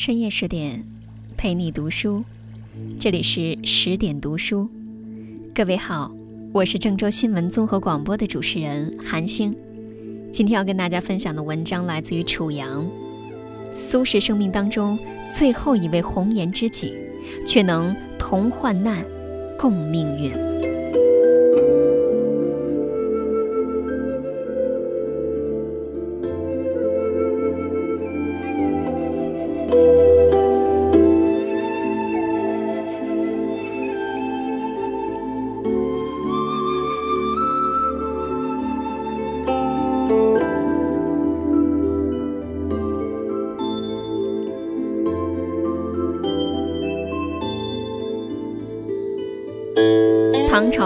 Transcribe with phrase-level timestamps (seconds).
[0.00, 0.84] 深夜十点，
[1.36, 2.22] 陪你读书。
[3.00, 4.70] 这里是十点读书。
[5.52, 6.14] 各位好，
[6.52, 9.52] 我是郑州新闻综合广播的主持人韩星。
[10.32, 12.88] 今天要跟大家分享的文章来自于楚阳。
[13.74, 14.96] 苏轼生命当中
[15.32, 16.94] 最后一位红颜知己，
[17.44, 19.04] 却能同患难，
[19.58, 20.47] 共命运。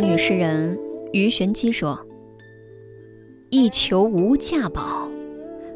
[0.00, 0.78] 女诗人
[1.12, 1.98] 鱼玄机说
[3.50, 5.08] ：“一求无价宝，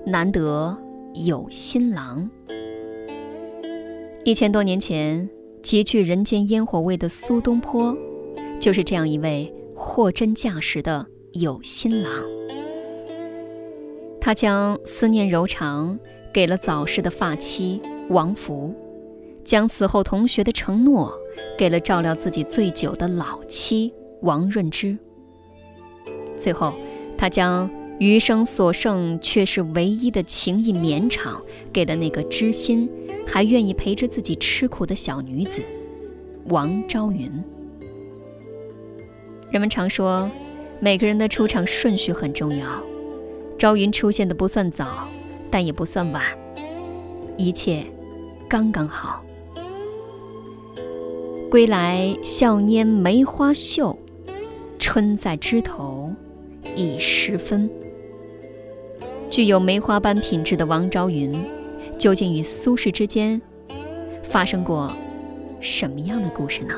[0.04, 0.76] 难得
[1.14, 2.28] 有新郎。”
[4.24, 5.28] 一千多年前，
[5.62, 7.96] 极具人间烟火味的苏东坡，
[8.60, 12.12] 就是这样一位货真价实的有新郎。
[14.20, 15.98] 他将思念柔肠
[16.32, 18.72] 给了早逝的发妻王弗，
[19.44, 21.12] 将死后同学的承诺。
[21.56, 23.92] 给了照料自己最久的老妻
[24.22, 24.98] 王润之。
[26.36, 26.74] 最后，
[27.16, 27.70] 他将
[28.00, 31.40] 余生所剩却是唯一的情谊绵长，
[31.72, 32.88] 给了那个知心
[33.26, 35.60] 还愿意陪着自己吃苦的小女子
[36.46, 37.30] 王昭云。
[39.50, 40.28] 人们常说，
[40.80, 42.82] 每个人的出场顺序很重要。
[43.58, 45.06] 昭云出现的不算早，
[45.48, 46.24] 但也不算晚，
[47.36, 47.84] 一切
[48.48, 49.22] 刚刚好。
[51.48, 53.96] 归来笑拈梅花袖，
[54.82, 56.12] 春在枝头
[56.74, 57.70] 已时分。
[59.30, 61.32] 具有梅花般品质的王昭云，
[61.96, 63.40] 究竟与苏轼之间
[64.24, 64.92] 发生过
[65.60, 66.74] 什么样的故事呢？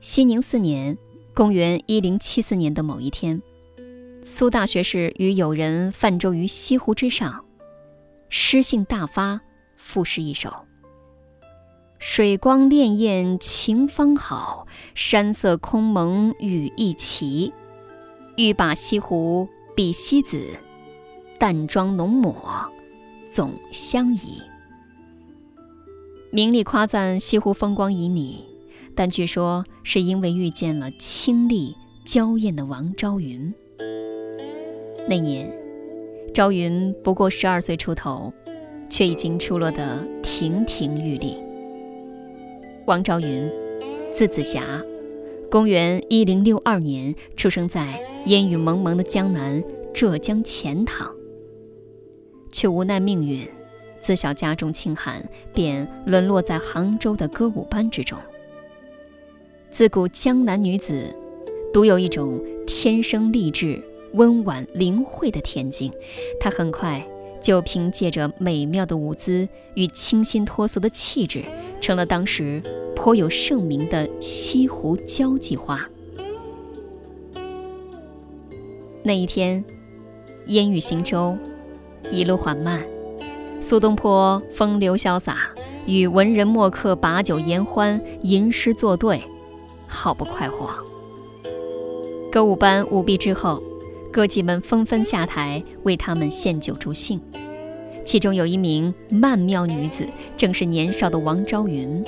[0.00, 0.98] 熙宁四年
[1.34, 3.40] （公元一零七四年）的某一天，
[4.22, 7.42] 苏大学士与友人泛舟于西湖之上，
[8.28, 9.40] 诗兴大发。
[9.78, 10.52] 赋诗一首：
[12.04, 17.52] 水光潋滟晴方好，山色空蒙雨亦奇。
[18.36, 20.44] 欲把西湖比西子，
[21.38, 22.68] 淡妆浓抹
[23.30, 24.42] 总相宜。
[26.32, 28.40] 名利夸赞西湖风光旖旎，
[28.96, 33.54] 但据说是因为遇见了清丽娇艳的王昭云。
[35.08, 35.48] 那年，
[36.34, 38.32] 昭云不过十二岁出头。
[38.90, 41.38] 却已经出落得亭亭玉立。
[42.86, 43.48] 王昭云，
[44.12, 44.82] 字子霞，
[45.48, 49.62] 公元一零六二年出生在烟雨蒙蒙的江南
[49.94, 51.14] 浙江钱塘，
[52.50, 53.46] 却无奈命运，
[54.00, 58.18] 自小家中清寒，便沦落在杭州的歌舞班之中。
[59.70, 61.04] 自古江南女子，
[61.72, 63.80] 独有一种天生丽质、
[64.14, 65.92] 温婉灵慧的天境，
[66.40, 67.06] 她很快。
[67.42, 71.42] 就凭借着美妙的舞姿与清新脱俗的气质，
[71.80, 72.62] 成了当时
[72.94, 75.86] 颇有盛名的西湖交际花。
[79.02, 79.64] 那一天，
[80.46, 81.36] 烟雨行舟，
[82.10, 82.82] 一路缓慢。
[83.60, 85.50] 苏东坡风流潇洒，
[85.86, 89.20] 与文人墨客把酒言欢，吟诗作对，
[89.88, 90.70] 好不快活。
[92.30, 93.60] 歌舞班舞毕之后。
[94.12, 97.18] 歌妓们纷纷下台为他们献酒助兴，
[98.04, 100.06] 其中有一名曼妙女子，
[100.36, 102.04] 正是年少的王昭云。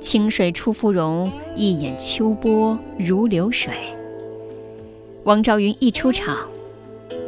[0.00, 3.72] 清水出芙蓉，一眼秋波如流水。
[5.22, 6.48] 王昭云一出场，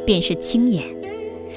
[0.05, 0.83] 便是惊艳。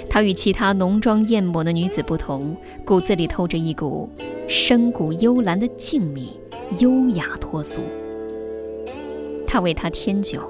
[0.08, 4.08] 她与其他浓妆艳抹的女子不同，骨子里透着一股
[4.46, 6.28] 深谷幽兰的静谧、
[6.78, 7.80] 优雅脱俗。
[9.48, 10.40] 他为她添酒。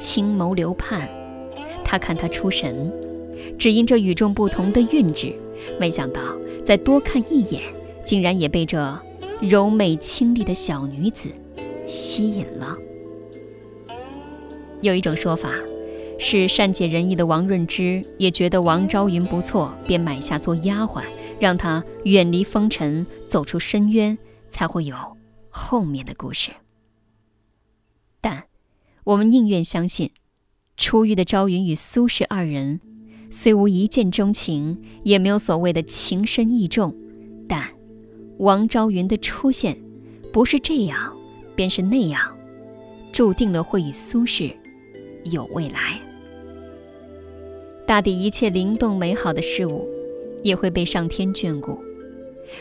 [0.00, 1.06] 青眸流盼，
[1.84, 2.90] 他看他出神，
[3.58, 5.32] 只因这与众不同的韵致。
[5.78, 6.20] 没想到
[6.64, 7.62] 再多看一眼，
[8.02, 8.98] 竟然也被这
[9.42, 11.28] 柔美清丽的小女子
[11.86, 12.74] 吸引了。
[14.80, 15.52] 有一种说法，
[16.18, 21.04] 是善解人意的王润之也觉得王昭云不错，便买下做丫鬟，
[21.38, 24.16] 让她远离风尘，走出深渊，
[24.48, 24.96] 才会有
[25.50, 26.50] 后面的故事。
[28.22, 28.49] 但。
[29.04, 30.10] 我们宁愿相信，
[30.76, 32.80] 初遇的朝云与苏轼二人，
[33.30, 36.94] 虽无一见钟情，也没有所谓的情深意重，
[37.48, 37.68] 但
[38.38, 39.80] 王昭云的出现，
[40.32, 41.16] 不是这样，
[41.54, 42.36] 便是那样，
[43.12, 44.54] 注定了会与苏轼
[45.24, 46.00] 有未来。
[47.86, 49.88] 大地一切灵动美好的事物，
[50.44, 51.78] 也会被上天眷顾。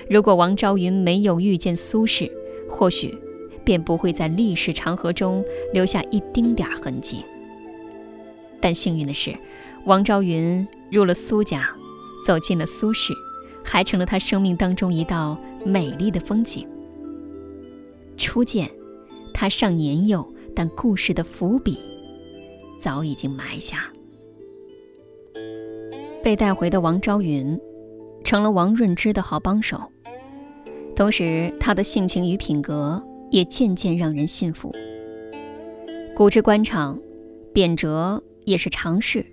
[0.10, 2.32] 如果王昭云没有遇见苏轼，
[2.70, 3.18] 或许
[3.64, 7.24] 便不会在历史长河中留下一丁点儿痕迹。
[8.62, 9.34] 但幸运的是，
[9.86, 11.70] 王昭云入了苏家，
[12.26, 13.14] 走进了苏轼，
[13.64, 16.68] 还成了他生命当中一道美丽的风景。
[18.18, 18.70] 初见，
[19.34, 21.78] 他尚年幼，但故事的伏笔
[22.82, 23.92] 早已经埋下。
[26.22, 27.58] 被带回的王昭云，
[28.26, 29.82] 成了王润之的好帮手，
[30.98, 34.74] 同时他的性情与品格也渐渐让人信服。
[36.16, 37.00] 古之官场，
[37.54, 39.26] 贬谪也是常事，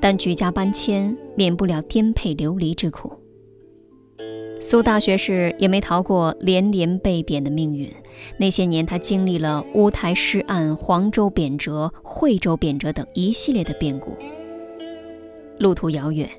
[0.00, 3.12] 但举家搬迁免不了颠沛流离之苦。
[4.60, 7.90] 苏大学士也没逃过连连被贬的命运。
[8.38, 14.16] 那些年，他经历了乌台诗案、黄州贬谪、惠州贬谪等一系列的变故。
[15.58, 16.30] 路途遥远，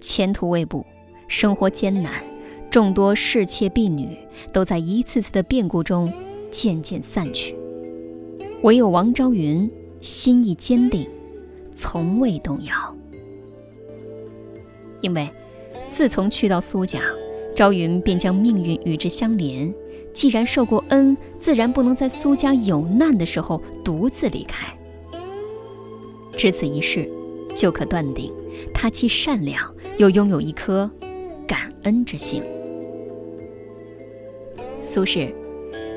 [0.00, 0.86] 前途未卜，
[1.26, 2.12] 生活艰难，
[2.70, 4.16] 众多侍妾婢女
[4.52, 6.12] 都在一次次的变故中
[6.58, 7.54] 渐渐散去，
[8.62, 9.70] 唯有王昭云
[10.00, 11.06] 心意坚定，
[11.74, 12.96] 从未动摇。
[15.02, 15.28] 因为
[15.90, 17.00] 自从去到苏家。
[17.54, 19.74] 朝云便将命运与之相连，
[20.12, 24.66] 既然受过恩，自然不能在苏家有难的时候独自离开。
[26.36, 27.10] 只此一事，
[27.54, 28.30] 就可断定
[28.74, 30.90] 他既善良，又拥有一颗
[31.46, 32.42] 感恩之心。
[34.82, 35.32] 苏轼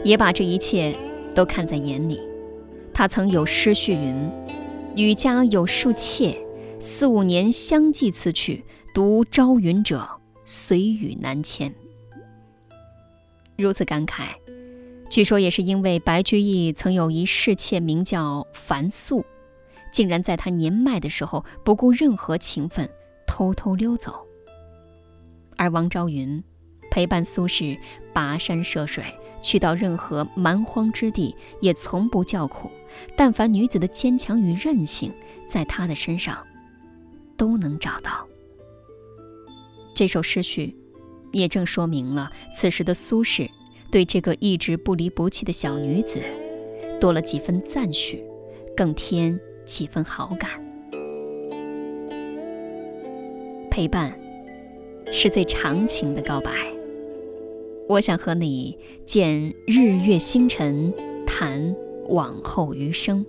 [0.03, 0.95] 也把这一切
[1.35, 2.21] 都看在眼里，
[2.93, 4.29] 他曾有诗序云
[4.95, 6.37] ：“与家有数妾，
[6.79, 8.63] 四五年相继辞去，
[8.93, 10.07] 独朝云者。”
[10.51, 11.71] 随雨南迁，
[13.55, 14.29] 如此感慨，
[15.07, 19.23] 据说也是因为白居易曾有一侍妾名叫樊素，
[19.93, 22.89] 竟然在他年迈的时候不顾任何情分
[23.27, 24.25] 偷偷溜走。
[25.55, 26.43] 而王昭云
[26.89, 27.77] 陪伴苏轼
[28.19, 29.01] 跋山涉水，
[29.41, 32.69] 去到任何蛮荒之地也从不叫苦，
[33.15, 35.09] 但凡女子的坚强与韧性，
[35.49, 36.37] 在他的身上
[37.37, 38.27] 都能找到。
[39.95, 40.75] 这首诗序，
[41.31, 43.49] 也正说明了此时的苏轼
[43.89, 46.19] 对这个一直不离不弃的小女子，
[46.99, 48.21] 多了几分赞许，
[48.75, 50.49] 更添几分好感。
[53.71, 54.13] 陪伴，
[55.09, 56.51] 是最长情的告白。
[57.89, 60.93] 我想和你见日月星辰，
[61.25, 61.75] 谈
[62.07, 63.25] 往后余生。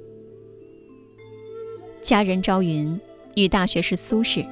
[2.02, 3.00] 佳人朝云
[3.36, 4.46] 与大学士苏轼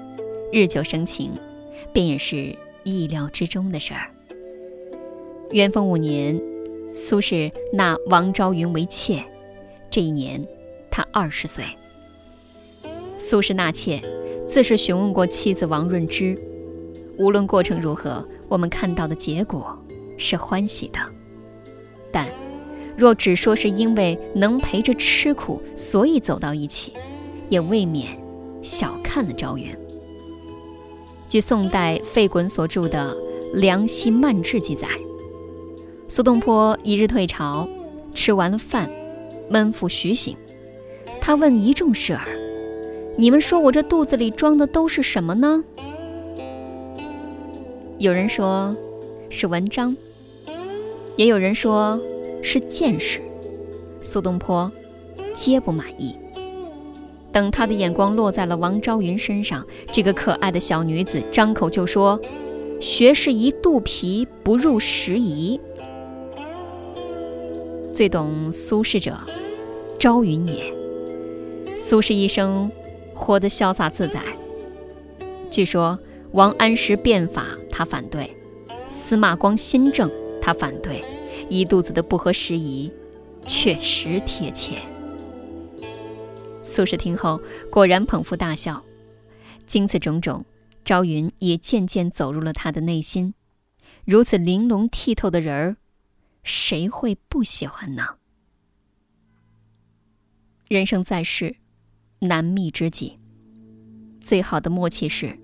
[0.50, 1.30] 日久生情。
[1.92, 4.10] 便也是意料之中的事儿。
[5.52, 6.40] 元丰五年，
[6.92, 9.22] 苏轼纳王昭云为妾，
[9.90, 10.44] 这一年
[10.90, 11.64] 他二十岁。
[13.16, 14.00] 苏轼纳妾，
[14.48, 16.36] 自是询问过妻子王润之。
[17.18, 19.78] 无论过程如何，我们看到的结果
[20.18, 20.98] 是欢喜的。
[22.12, 22.26] 但
[22.96, 26.92] 若只说是因为能陪着吃苦，所以走到一起，
[27.48, 28.18] 也未免
[28.60, 29.74] 小看了昭云。
[31.28, 33.16] 据宋代费衮所著的
[33.60, 34.88] 《梁溪漫志》记载，
[36.08, 37.68] 苏东坡一日退朝，
[38.14, 38.90] 吃完了饭，
[39.48, 40.36] 闷腹徐醒。
[41.20, 42.22] 他问一众侍儿
[43.18, 45.62] ：“你们说我这肚子里装的都是什么呢？”
[47.98, 48.74] 有人说
[49.28, 49.94] 是文章，
[51.18, 52.00] 也有人说
[52.44, 53.20] 是见识。
[54.00, 54.70] 苏东坡
[55.34, 56.16] 皆不满意。
[57.32, 62.20] 等他的眼光落在了王昭云身上，这个可爱的小女子张口就说
[62.80, 65.60] ：“学士一肚皮，不入时宜。”
[67.92, 69.16] 最懂苏轼者，
[69.98, 70.72] 昭云也。
[71.80, 72.70] 苏轼一生
[73.12, 74.20] 活得潇洒自在。
[75.50, 75.98] 据说
[76.30, 78.30] 王安石变法，他反对；
[78.88, 80.08] 司马光新政，
[80.48, 81.04] 他反对。
[81.50, 82.90] 一肚子的不合时宜，
[83.44, 84.80] 确实贴切。
[86.62, 87.38] 苏轼听后
[87.70, 88.82] 果然捧腹大笑，
[89.66, 90.46] 经此种种，
[90.86, 93.34] 朝云也渐渐走入了他的内心。
[94.06, 95.76] 如此玲珑剔透的人儿，
[96.42, 98.16] 谁会不喜欢呢？
[100.66, 101.56] 人生在世，
[102.20, 103.18] 难觅知己。
[104.18, 105.38] 最好的默契是，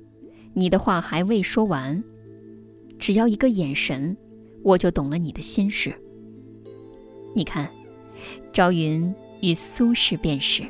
[0.54, 2.02] 你的话还未说完，
[2.98, 4.16] 只要一个眼神，
[4.64, 5.94] 我就懂了你的心事。
[7.34, 7.70] 你看，
[8.52, 10.64] 朝云与苏轼便是。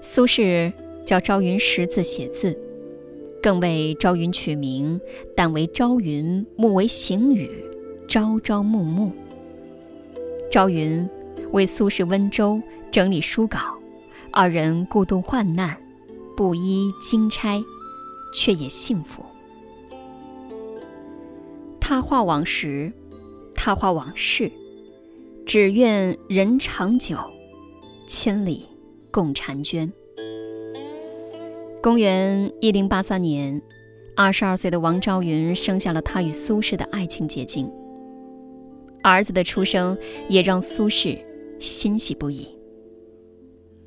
[0.00, 0.72] 苏轼
[1.04, 2.56] 教朝云识字写字，
[3.42, 5.00] 更为朝云取名，
[5.34, 7.50] 但为朝云，目为行雨，
[8.06, 9.10] 朝朝暮暮。
[10.52, 11.08] 朝云
[11.50, 13.58] 为苏轼温州，整理书稿，
[14.30, 15.76] 二人共度患难，
[16.36, 17.60] 不依金钗，
[18.32, 19.23] 却也幸福。
[21.86, 22.90] 他画往时，
[23.54, 24.50] 他画往事，
[25.44, 27.18] 只愿人长久，
[28.06, 28.64] 千里
[29.10, 29.92] 共婵娟。
[31.82, 33.60] 公元一零八三年，
[34.16, 37.70] 二十二岁的王昭云生下了他与苏轼的爱情结晶。
[39.02, 39.94] 儿子的出生
[40.26, 41.18] 也让苏轼
[41.60, 42.48] 欣喜不已。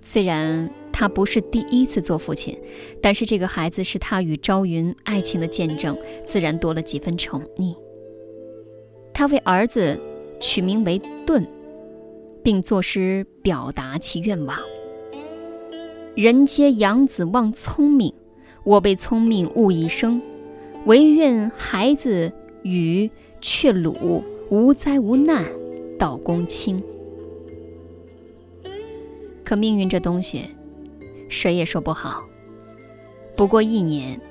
[0.03, 2.55] 虽然他不是第一次做父亲，
[3.01, 7.75] 但是这个孩子是他与昭云爱情的见证，自然多了几分宠溺。
[9.17, 9.99] 他为儿子
[10.39, 11.43] 取名为盾，
[12.43, 14.59] 并作诗表达其愿望
[16.13, 18.13] ：“人皆养子望聪明，
[18.63, 20.21] 我被聪明误一生。
[20.85, 22.31] 唯愿孩子
[22.61, 23.09] 与
[23.41, 25.43] 却鲁，无灾无难
[25.97, 26.79] 到公卿。”
[29.43, 30.43] 可命运这东西，
[31.27, 32.23] 谁也说不好。
[33.35, 34.21] 不过一年，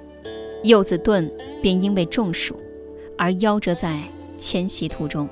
[0.62, 1.28] 幼子盾
[1.60, 2.54] 便因为中暑
[3.18, 4.00] 而夭折在。
[4.38, 5.28] 迁徙途中，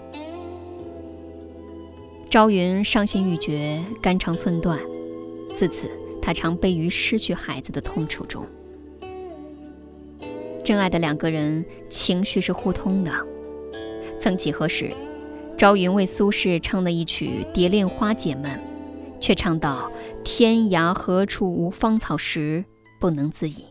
[2.30, 4.78] 朝云伤心欲绝，肝肠寸断。
[5.56, 5.88] 自此，
[6.20, 8.44] 他常悲于失去孩子的痛楚中。
[10.64, 13.12] 真爱的两个人，情绪是互通的。
[14.18, 14.90] 曾几何时，
[15.56, 18.58] 朝云为苏轼唱了一曲《蝶恋花》解闷，
[19.20, 19.92] 却唱到
[20.24, 22.64] “天涯何处无芳草”时
[22.98, 23.66] 不能自已。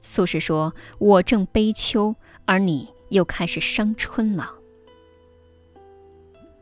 [0.00, 2.16] 苏轼说：“我正悲秋，
[2.46, 4.54] 而你。”又开始伤春了。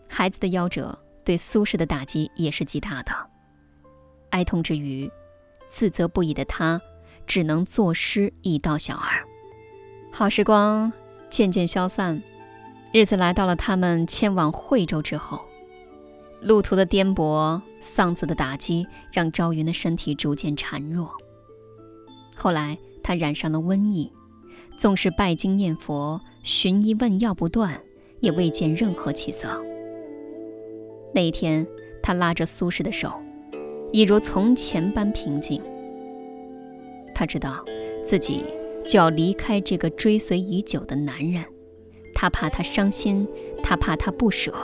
[0.08, 3.12] 孩子的夭折对苏轼的打击也是极大的，
[4.30, 5.08] 哀痛之余，
[5.70, 6.80] 自责不已的他
[7.26, 9.24] 只能作诗以悼小儿。
[10.10, 10.92] 好时光
[11.30, 12.20] 渐渐消散，
[12.92, 15.46] 日子来到了他们迁往惠州之后，
[16.40, 21.14] 路途的颠簸、丧子的打击，让朝云的身体逐渐孱弱。
[22.34, 24.10] 后来他染上了瘟疫。
[24.78, 27.82] 纵是拜经念佛、寻医问药不断，
[28.20, 29.60] 也未见任何起色。
[31.12, 31.66] 那一天，
[32.00, 33.12] 他拉着苏轼的手，
[33.92, 35.60] 一如从前般平静。
[37.12, 37.64] 他知道
[38.06, 38.44] 自己
[38.86, 41.44] 就要离开这个追随已久的男人，
[42.14, 43.26] 他怕他伤心，
[43.64, 44.54] 他怕他不舍，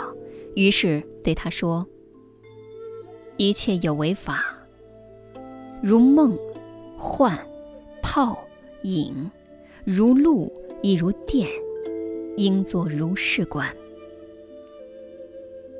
[0.54, 1.84] 于是对他说
[3.36, 4.44] ：“一切有为法，
[5.82, 6.38] 如梦、
[6.96, 7.36] 幻、
[8.00, 8.38] 泡、
[8.84, 9.28] 影。”
[9.84, 10.50] 如露
[10.82, 11.46] 亦如电，
[12.38, 13.68] 应作如是观。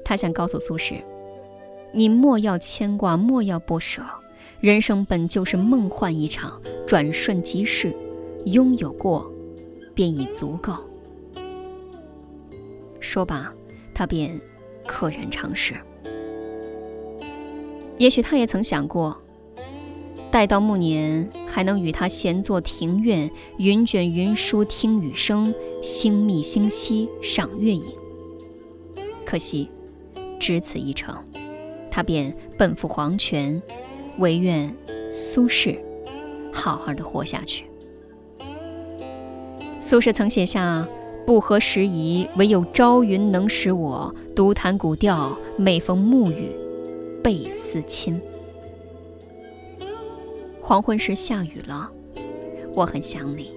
[0.05, 1.03] 他想告诉苏轼
[1.91, 4.03] ：“你莫要牵挂，莫要不舍。
[4.61, 7.95] 人生本就是梦幻一场，转瞬即逝，
[8.45, 9.31] 拥有过，
[9.95, 10.75] 便已足够。”
[13.01, 13.51] 说罢，
[13.95, 14.39] 他便
[14.87, 15.75] 溘然长逝。
[17.97, 19.19] 也许他也曾想过。
[20.31, 27.85] 待到暮年，还能与他闲坐庭院，云卷云舒听雨声，星密星稀赏月影。
[29.25, 29.71] 可惜，
[30.41, 31.15] 只此一程，
[31.93, 33.63] 他便奔赴黄泉，
[34.19, 34.75] 唯愿
[35.13, 35.79] 苏轼
[36.53, 37.67] 好好的活下去。
[39.79, 40.85] 苏轼曾写下
[41.25, 46.51] ：“不合时宜，唯有朝云能使我独弹古调，每逢暮雨
[47.23, 48.21] 倍思亲。”
[50.67, 51.93] 黄昏时下雨了，
[52.73, 53.53] 我很想你。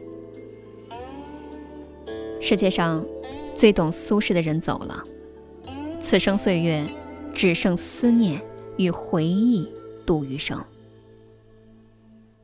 [2.41, 3.05] 世界上
[3.55, 5.01] 最懂苏轼的人走了，
[6.03, 6.85] 此生岁月
[7.33, 8.43] 只剩思念
[8.77, 9.71] 与回忆
[10.05, 10.61] 度余生。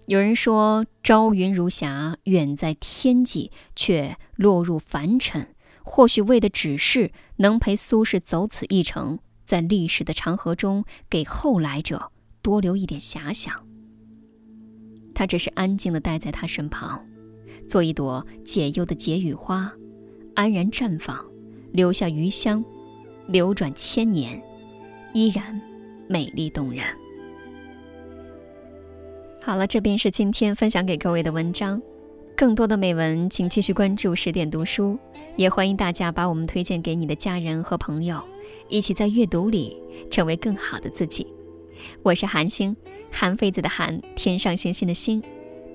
[0.06, 5.54] 有人说朝云如霞，远在天际，却落入凡尘。
[5.84, 13.68] 或许为的只是能陪苏轼走此一程，在历史的长河中，给后来者多留一点遐想。
[15.14, 17.00] 他只是安静地待在他身旁，
[17.68, 19.72] 做一朵解忧的解语花，
[20.36, 21.24] 安然绽放，
[21.72, 22.64] 留下余香，
[23.28, 24.42] 流转千年，
[25.14, 25.62] 依然
[26.08, 26.84] 美丽动人。
[29.42, 31.82] 好了，这便是今天分享给各位的文章。
[32.36, 34.98] 更多的美文，请继续关注十点读书，
[35.36, 38.20] 也欢迎大家把我们推荐给你的家人和朋友，
[38.70, 39.78] 一起在阅读里
[40.10, 41.28] 成为更好的自己。
[42.02, 42.76] 我是韩星。
[43.16, 45.22] 韩非子的韩，天上星星的星，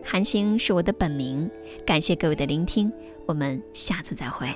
[0.04, 1.48] 韩星是我的本名。
[1.86, 2.92] 感谢各位的聆听，
[3.26, 4.48] 我们下次再会。